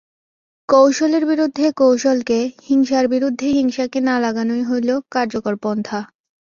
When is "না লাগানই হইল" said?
4.01-4.89